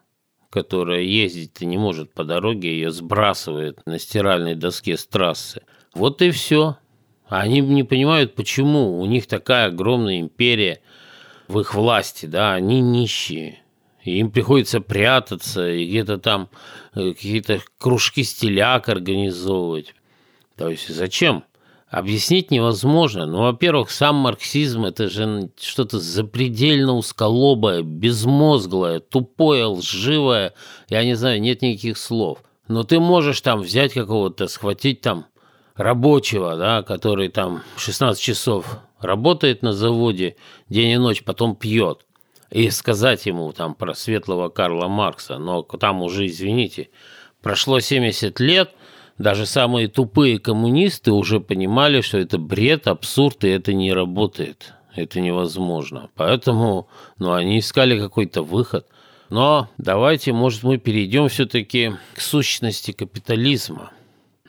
[0.50, 5.62] которая ездить-то не может по дороге, ее сбрасывает на стиральной доске с трассы.
[5.94, 6.78] Вот и все.
[7.30, 10.80] Они не понимают, почему у них такая огромная империя
[11.48, 13.60] в их власти, да, они нищие.
[14.04, 16.50] Им приходится прятаться и где-то там
[16.96, 19.94] э, какие-то кружки стиляк организовывать.
[20.56, 21.44] То есть зачем?
[21.90, 23.26] Объяснить невозможно.
[23.26, 30.54] Ну, во-первых, сам марксизм– это же что-то запредельно узколобое, безмозглое, тупое, лживое.
[30.90, 32.40] Я не знаю, нет никаких слов.
[32.68, 35.28] Но ты можешь там взять какого-то, схватить там
[35.78, 40.36] рабочего, да, который там 16 часов работает на заводе
[40.70, 42.06] день и ночь, потом пьет,
[42.50, 46.90] и сказать ему там про светлого Карла Маркса, но там уже, извините,
[47.42, 48.72] прошло 70 лет,
[49.18, 54.74] даже самые тупые коммунисты уже понимали, что это бред, абсурд, и это не работает.
[54.96, 56.10] Это невозможно.
[56.16, 56.88] Поэтому
[57.20, 58.88] ну, они искали какой-то выход.
[59.30, 63.92] Но давайте, может, мы перейдем все-таки к сущности капитализма.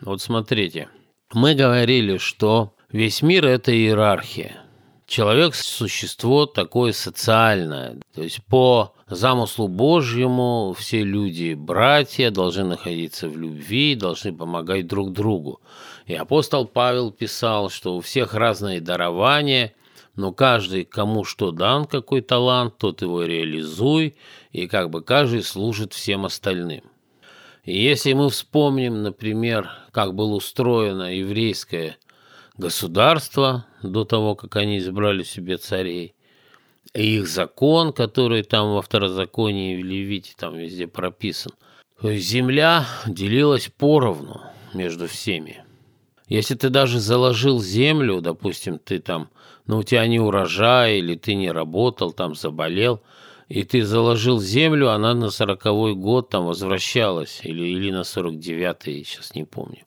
[0.00, 0.88] Вот смотрите,
[1.34, 4.62] мы говорили, что весь мир– это иерархия.
[5.06, 7.98] Человек– существо такое социальное.
[8.14, 15.12] То есть по замыслу Божьему все люди– братья, должны находиться в любви, должны помогать друг
[15.12, 15.60] другу.
[16.06, 19.74] И апостол Павел писал, что у всех разные дарования,
[20.14, 24.16] но каждый, кому что дан, какой талант, тот его реализуй,
[24.52, 26.82] и как бы каждый служит всем остальным.
[27.70, 31.98] Если мы вспомним, например, как было устроено еврейское
[32.56, 36.14] государство до того, как они избрали себе царей,
[36.94, 41.52] и их закон, который там во второзаконии в Левите там везде прописан.
[42.00, 44.40] То земля делилась поровну
[44.72, 45.62] между всеми.
[46.26, 49.28] Если ты даже заложил землю, допустим, ты там,
[49.66, 53.02] ну у тебя не урожай, или ты не работал, там заболел,
[53.48, 59.04] и ты заложил землю, она на сороковой год там возвращалась, или, или на сорок девятый,
[59.04, 59.86] сейчас не помню.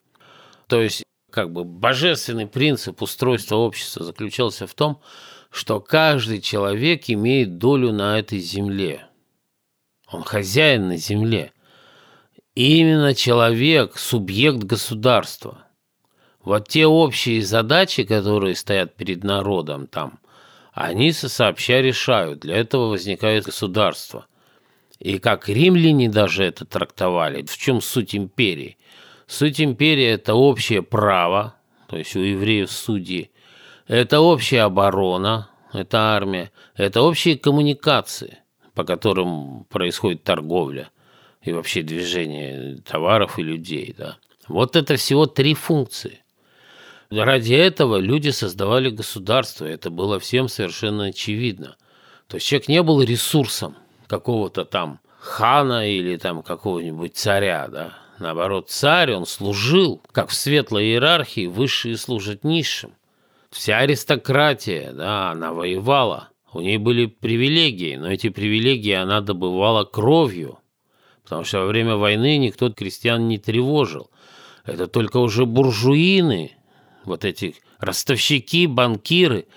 [0.68, 5.02] То есть как бы божественный принцип устройства общества заключался в том,
[5.52, 9.08] что каждый человек имеет долю на этой земле.
[10.12, 11.54] Он хозяин на земле.
[12.56, 15.66] И именно человек– субъект государства.
[16.44, 20.20] Вот те общие задачи, которые стоят перед народом там,
[20.72, 22.40] они сообща решают.
[22.40, 24.28] Для этого возникает государство.
[25.00, 28.78] И как римляне даже это трактовали, в чем суть империи?
[29.26, 31.56] Суть империи– это общее право,
[31.88, 33.32] то есть у евреев судьи,
[33.88, 38.38] это общая оборона, это армия, это общие коммуникации,
[38.76, 40.90] по которым происходит торговля
[41.42, 43.96] и вообще движение товаров и людей.
[43.98, 44.18] Да.
[44.48, 46.20] Вот это всего три функции.
[47.12, 51.76] Ради этого люди создавали государство, это было всем совершенно очевидно.
[52.28, 53.76] То есть человек не был ресурсом
[54.08, 57.98] какого-то там хана или там какого-нибудь царя, да.
[58.20, 62.94] Наоборот, царь, он служил, как в светлой иерархии, высшие служат низшим.
[63.50, 66.30] Вся аристократия, да, она воевала.
[66.54, 70.60] У ней были привилегии, но эти привилегии она добывала кровью,
[71.24, 74.10] потому что во время войны никто крестьян не тревожил.
[74.64, 76.56] Это только уже буржуины,
[77.04, 79.48] вот эти ростовщики, банкиры,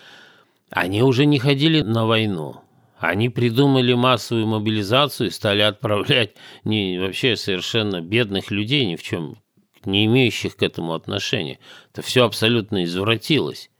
[0.70, 2.60] они уже не ходили на войну.
[2.98, 9.36] Они придумали массовую мобилизацию и стали отправлять не, вообще совершенно бедных людей, ни в чем
[9.84, 11.58] не имеющих к этому отношения.
[11.92, 13.70] Это все абсолютно извратилось.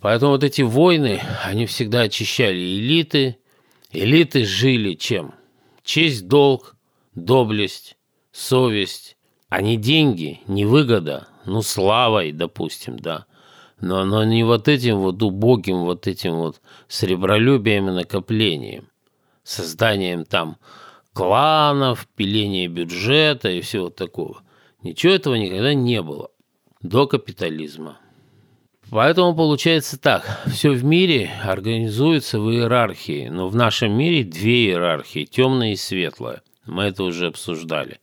[0.00, 3.36] Поэтому вот эти войны, они всегда очищали элиты.
[3.92, 5.34] Элиты жили чем?
[5.84, 6.76] Честь, долг,
[7.14, 7.96] доблесть,
[8.32, 9.16] совесть,
[9.50, 13.26] а не деньги, не выгода, ну, славой, допустим, да.
[13.80, 18.88] Но, но не вот этим вот убогим, вот этим вот сребролюбием и накоплением,
[19.42, 20.56] созданием там
[21.12, 24.42] кланов, пиление бюджета и всего такого.
[24.82, 26.30] Ничего этого никогда не было
[26.80, 27.98] до капитализма.
[28.90, 35.24] Поэтому получается так, все в мире организуется в иерархии, но в нашем мире две иерархии,
[35.24, 36.42] темная и светлая.
[36.66, 37.98] Мы это уже обсуждали.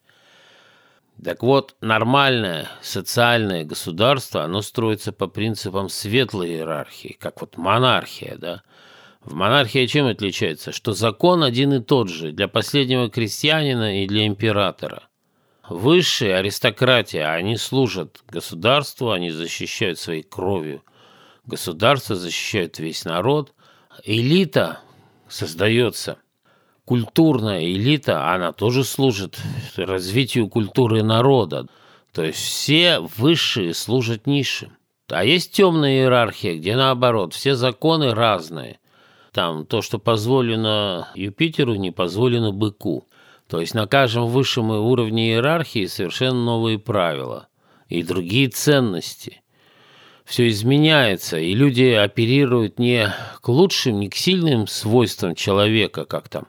[1.23, 8.61] Так вот, нормальное социальное государство, оно строится по принципам светлой иерархии, как вот монархия, да.
[9.21, 10.71] В монархии чем отличается?
[10.71, 15.03] Что закон один и тот же для последнего крестьянина и для императора.
[15.67, 20.83] Высшие аристократия, они служат государству, они защищают своей кровью.
[21.45, 23.53] Государство защищает весь народ.
[24.05, 24.79] Элита
[25.27, 26.19] создается,
[26.87, 29.37] культурная элита, она тоже служит
[29.75, 31.67] развитию культуры народа.
[32.13, 34.71] То есть все высшие служат низшим.
[35.09, 38.79] А есть темная иерархия, где наоборот, все законы разные.
[39.33, 43.05] Там то, что позволено Юпитеру, не позволено быку.
[43.49, 47.49] То есть на каждом высшем уровне иерархии совершенно новые правила
[47.89, 49.41] и другие ценности.
[50.23, 56.47] Все изменяется, и люди оперируют не к лучшим, не к сильным свойствам человека, как там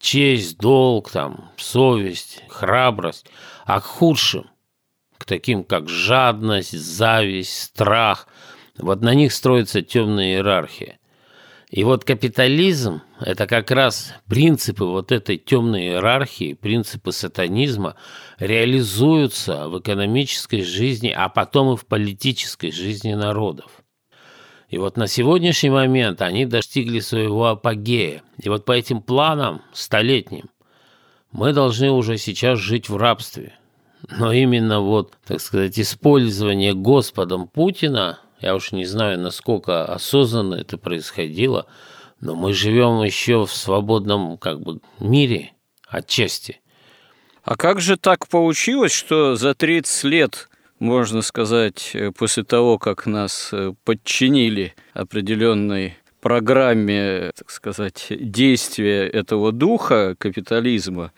[0.00, 3.26] честь, долг, там, совесть, храбрость,
[3.66, 4.50] а к худшим,
[5.18, 8.26] к таким, как жадность, зависть, страх.
[8.78, 10.98] Вот на них строится темная иерархия.
[11.70, 17.94] И вот капитализм– это как раз принципы вот этой темной иерархии, принципы сатанизма
[18.38, 23.79] реализуются в экономической жизни, а потом и в политической жизни народов.
[24.70, 28.22] И вот на сегодняшний момент они достигли своего апогея.
[28.42, 30.48] И вот по этим планам столетним
[31.32, 33.52] мы должны уже сейчас жить в рабстве.
[34.08, 40.78] Но именно вот, так сказать, использование Господом Путина– я уж не знаю, насколько осознанно это
[40.78, 41.66] происходило,
[42.20, 45.52] но мы живем еще в свободном как бы мире
[45.86, 46.60] отчасти.
[47.42, 50.48] А как же так получилось, что за 30 лет,
[50.80, 60.16] можно сказать, после того, как нас э, подчинили определенной программе, так сказать, действия этого духа
[60.18, 61.12] капитализма,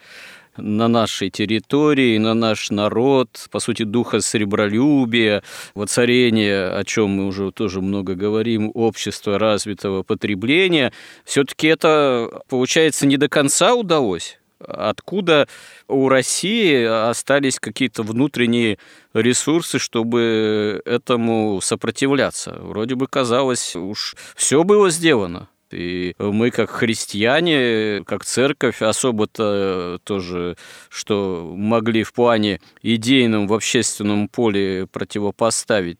[0.57, 5.41] на нашей территории, на наш народ, по сути, духа сребролюбия,
[5.73, 10.93] воцарения, о чем мы уже тоже много говорим, общества развитого потребления,
[11.25, 14.39] все-таки это, получается, не до конца удалось.
[14.67, 15.47] Откуда
[15.87, 18.77] у России остались какие-то внутренние
[19.13, 22.57] ресурсы, чтобы этому сопротивляться?
[22.59, 30.55] Вроде бы казалось, уж все было сделано И мы, как христиане, как церковь, особо-то тоже,
[30.89, 35.97] что могли в плане идейном в общественном поле противопоставить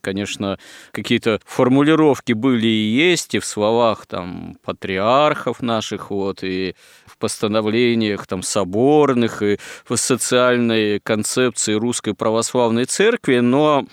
[0.00, 0.58] конечно,
[0.92, 6.74] какие-то формулировки были и есть, и в словах там патриархов наших, вот, и
[7.06, 13.84] в постановлениях там соборных, и в социальной концепции русской православной церкви, но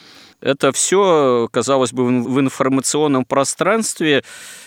[0.41, 4.23] это все, казалось бы, в информационном пространстве.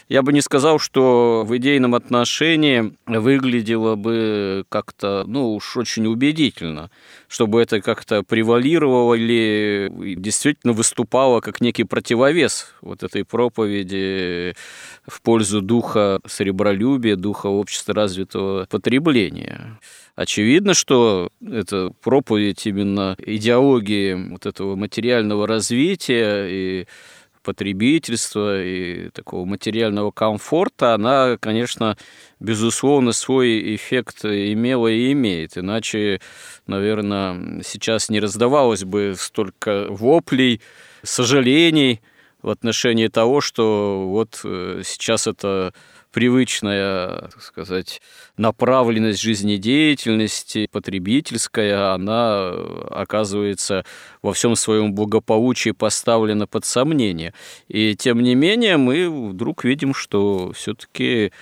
[0.08, 6.90] Я бы не сказал, что в идейном отношении выглядело бы как-то, ну уж очень убедительно,
[7.28, 14.56] чтобы это как-то превалировало или действительно выступало как некий противовес вот этой проповеди
[15.06, 19.78] в пользу духа сребролюбия, духа общества развитого потребления.
[20.20, 26.86] Очевидно, что это проповедь именно идеологии вот этого материального развития и
[27.42, 31.96] потребительства и такого материального комфорта, она, конечно,
[32.38, 35.56] безусловно, свой эффект имела и имеет.
[35.56, 36.20] Иначе,
[36.66, 40.60] наверное, сейчас не раздавалось бы столько воплей,
[41.02, 42.02] сожалений
[42.42, 45.72] в отношении того, что вот э, сейчас это
[46.10, 48.00] привычная, так сказать,
[48.36, 52.50] направленность жизнедеятельности потребительская, она
[52.90, 53.84] оказывается
[54.22, 57.32] во всем своем благополучии поставлена под сомнение.
[57.68, 61.32] И тем не менее мы вдруг видим, что все-таки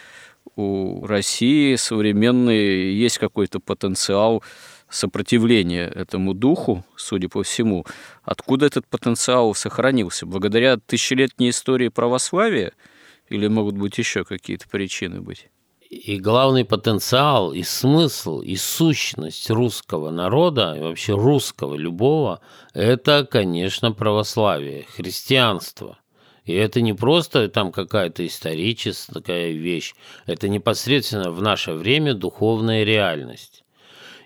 [0.57, 4.43] у России современной есть какой-то потенциал
[4.91, 7.85] сопротивления этому духу, судя по всему.
[8.23, 10.27] Откуда этот потенциал сохранился?
[10.27, 12.73] Благодаря тысячелетней истории православия–
[13.29, 15.49] или могут быть еще какие-то причины быть?
[15.91, 22.41] И главный потенциал, и смысл, и сущность русского народа, и вообще русского любого,
[22.75, 25.99] это, конечно, православие, христианство.
[26.45, 29.95] И это не просто там какая-то историческая вещь,
[30.27, 33.65] это непосредственно в наше время духовная реальность.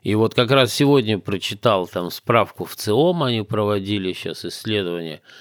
[0.03, 5.23] И вот как раз сегодня прочитал там справку в ЦИОМ, они проводили сейчас исследование–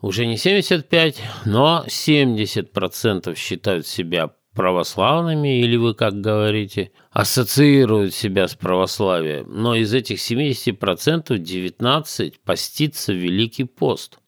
[0.00, 8.54] уже не 75, но 70% считают себя православными, или вы, как говорите, ассоциируют себя с
[8.54, 9.46] православием.
[9.48, 14.18] Но из этих 70% 19 постится Великий пост.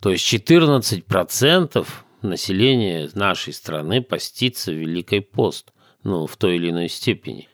[0.00, 1.86] То есть 14%
[2.22, 5.72] населения нашей страны постится Великий пост.
[6.02, 7.48] Ну, в той или иной степени.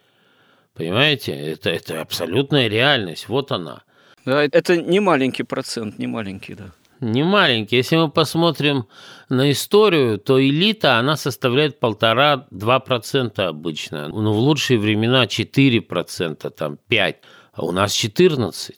[0.73, 1.33] Понимаете?
[1.33, 3.29] Это, это абсолютная реальность.
[3.29, 3.83] Вот она.
[4.25, 6.71] Да, это не маленький процент, не маленький, да
[7.01, 7.77] не маленький.
[7.77, 8.87] Если мы посмотрим
[9.29, 14.07] на историю, то элита, она составляет полтора-два процента обычно.
[14.09, 17.15] Ну, в лучшие времена 4%, там 5%,
[17.53, 18.73] а у нас 14%.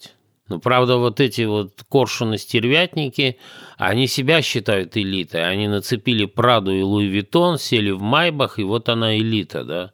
[0.50, 3.38] Ну, правда, вот эти вот коршуны-стервятники,
[3.78, 5.50] они себя считают элитой.
[5.50, 9.92] Они нацепили Праду и Луи Виттон, сели в Майбах, и вот она элита, да.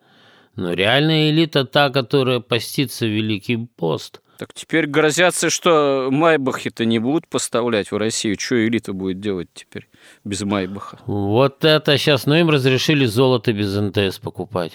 [0.56, 7.00] Но реальная элита та, которая постится в Великий пост– так теперь грозятся, что Майбахи-то не
[7.00, 8.38] будут поставлять в Россию.
[8.40, 9.90] Что элита будет делать теперь
[10.24, 11.00] без Майбаха?
[11.06, 12.26] Вот это сейчас.
[12.26, 14.74] Ну, им разрешили золото без НТС покупать.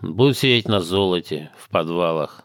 [0.00, 2.42] Будут сидеть на золоте в подвалах.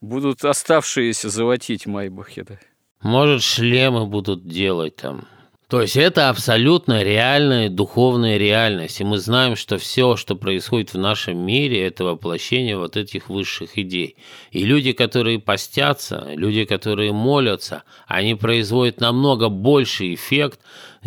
[0.00, 2.58] Будут оставшиеся золотить Майбахи, да?
[3.02, 5.26] Может, шлемы будут делать там.
[5.74, 9.00] То есть это абсолютно реальная духовная реальность.
[9.00, 13.76] И мы знаем, что все, что происходит в нашем мире, это воплощение вот этих высших
[13.76, 14.16] идей.
[14.52, 20.60] И люди, которые постятся, люди, которые молятся, они производят намного больший эффект,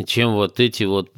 [0.04, 1.12] чем вот эти вот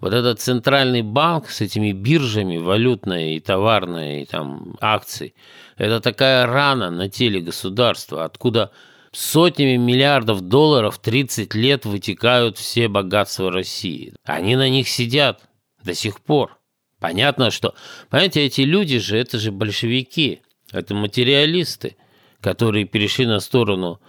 [0.00, 5.36] вот этот центральный банк с этими биржами валютной и товарной и там акций,
[5.76, 8.72] это такая рана на теле государства, откуда
[9.16, 14.12] Сотнями миллиардов долларов 30 лет вытекают все богатства России.
[14.24, 15.40] Они на них сидят
[15.82, 16.58] до сих пор.
[17.00, 17.74] Понятно, что...
[18.10, 21.96] Понимаете, эти люди же, это же большевики, это материалисты,
[22.42, 24.02] которые перешли на сторону,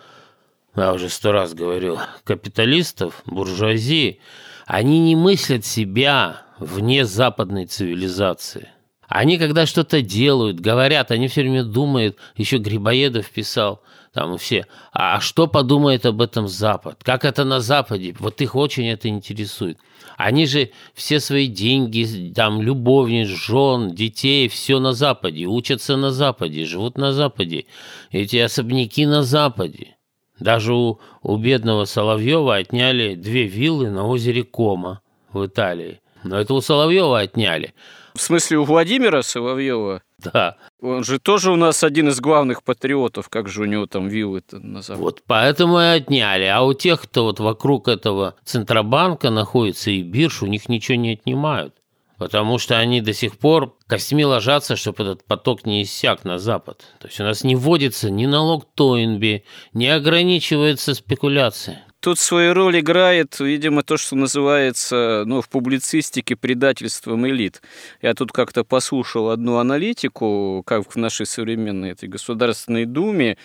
[0.76, 4.20] я уже сто раз говорил, капиталистов, буржуазии.
[4.66, 8.68] Они не мыслят себя вне западной цивилизации.
[9.08, 13.82] Они, когда что-то делают, говорят, они все время думают, еще Грибоедов писал,
[14.18, 17.04] там все, а что подумает об этом Запад?
[17.04, 18.16] Как это на Западе?
[18.18, 19.78] Вот их очень это интересует.
[20.18, 26.66] Они же все свои деньги, там, любовниц, жен, детей, все на Западе, учатся на Западе,
[26.66, 27.66] живут на Западе.
[28.10, 29.98] Эти особняки на Западе.
[30.40, 35.02] Даже у, у бедного Соловьева отняли две виллы на озере Кома
[35.32, 36.02] в Италии.
[36.24, 37.74] Но это у Соловьева отняли.
[38.16, 40.02] В смысле, у Владимира Соловьева?
[40.18, 40.58] Да.
[40.82, 44.58] Он же тоже у нас один из главных патриотов, как же у него там виллы-то
[44.58, 45.04] назовут.
[45.04, 46.46] Вот поэтому и отняли.
[46.46, 51.14] А у тех, кто вот вокруг этого Центробанка находится и бирж, у них ничего не
[51.14, 51.76] отнимают.
[52.18, 56.84] потому что они до сих пор костьми ложатся, чтобы этот поток не иссяк на запад.
[57.00, 59.44] То есть у нас не вводится ни налог Тойнби,
[59.74, 61.84] не ограничивается спекуляция.
[62.08, 67.62] Тут свою роль играет, видимо, то, что называется ну, в публицистике предательством элит.
[68.02, 73.38] Я тут как-то послушал одну аналитику, как в нашей современной этой Государственной Думе,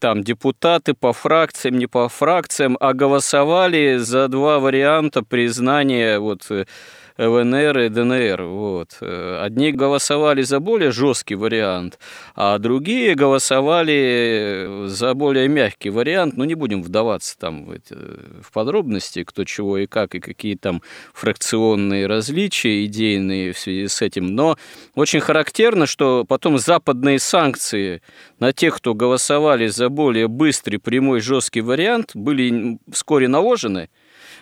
[0.00, 6.50] там депутаты по фракциям, не по фракциям, а голосовали за два варианта признания вот
[7.18, 8.42] ЛНР и ДНР.
[8.42, 8.98] Вот.
[9.00, 11.98] Одни голосовали за более жесткий вариант,
[12.34, 16.36] а другие голосовали за более мягкий вариант.
[16.36, 20.56] Ну, не будем вдаваться там в, эти, в подробности, кто чего и как, и какие
[20.56, 20.82] там
[21.14, 24.34] фракционные различия идейные в связи с этим.
[24.34, 24.56] Но
[24.94, 28.02] очень характерно, что потом западные санкции
[28.38, 33.88] на тех, кто голосовали за более быстрый, прямой, жесткий вариант, были вскоре наложены–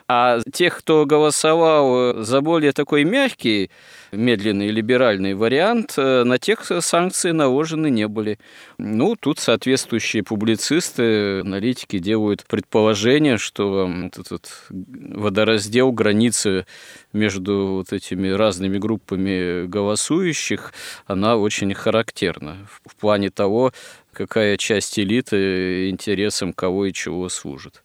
[0.08, 3.70] а тех, кто голосовал за более такой мягкий,
[4.12, 8.38] медленный либеральный вариант, э, на тех санкции наложены не были.
[8.78, 16.66] Ну, тут соответствующие публицисты, аналитики делают предположение, что этот водораздел, границы
[17.12, 20.74] между вот этими разными группами голосующих,
[21.06, 23.72] она очень характерна в плане того,
[24.12, 27.82] какая часть элиты интересам кого и чего служит.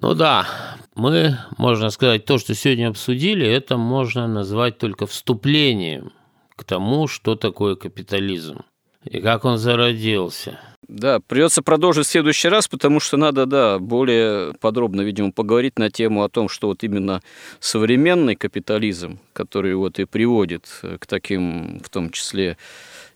[0.00, 0.48] Ну да,
[0.94, 6.12] мы, можно сказать, то, что сегодня обсудили, это можно назвать только вступлением
[6.56, 8.62] к тому, что такое капитализм
[9.04, 10.58] и как он зародился.
[10.88, 15.90] Да, придется продолжить в следующий раз, потому что надо, да, более подробно, видимо, поговорить на
[15.90, 17.22] тему о том, что вот именно
[17.60, 20.66] современный капитализм, который вот и приводит
[20.98, 22.58] к таким, в том числе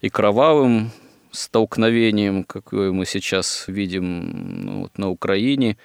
[0.00, 0.90] и кровавым
[1.32, 5.76] столкновениям, какое мы сейчас видим ну, вот на Украине,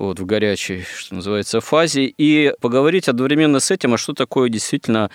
[0.00, 5.10] вот, в горячей, что называется, фазе, и поговорить одновременно с этим, а что такое действительно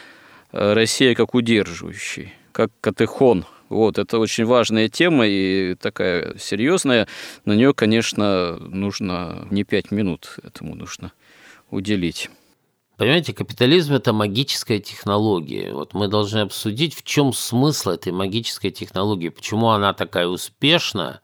[0.52, 3.46] э, Россия как удерживающий, как катехон.
[3.70, 7.08] Вот, это очень важная тема и такая серьезная.
[7.46, 11.12] На нее, конечно, нужно не пять минут этому нужно
[11.72, 12.30] уделить.
[12.96, 15.74] Понимаете, капитализм– это магическая технология.
[15.74, 21.22] Вот мы должны обсудить, в чем смысл этой магической технологии, почему она такая успешна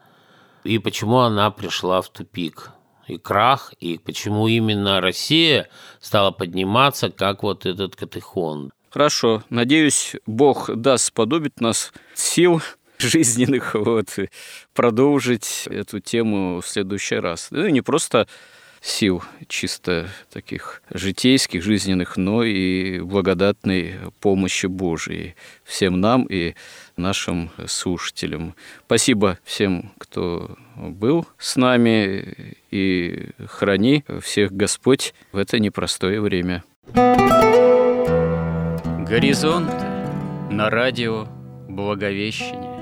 [0.64, 2.72] и почему она пришла в тупик
[3.12, 8.72] и крах, и почему именно Россия стала подниматься, как вот этот катехон.
[8.89, 9.43] Хорошо.
[9.49, 12.62] Надеюсь, Бог даст сподобить нас сил
[12.97, 14.09] жизненных вот,
[14.74, 17.47] продолжить эту тему в следующий раз.
[17.51, 18.28] Ну, не просто
[18.82, 26.56] сил чисто таких житейских, жизненных, но и благодатной помощи Божией всем нам и
[26.98, 28.56] нашим слушателям.
[28.86, 36.64] Спасибо всем, кто был с нами, и храни всех Господь в это непростое время.
[39.06, 39.72] Горизонт
[40.50, 41.28] на радио
[41.68, 42.82] Благовещение.